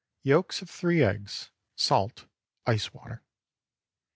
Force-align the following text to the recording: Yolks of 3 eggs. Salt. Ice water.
Yolks 0.23 0.63
of 0.63 0.69
3 0.71 1.03
eggs. 1.03 1.51
Salt. 1.75 2.25
Ice 2.65 2.91
water. 2.91 3.21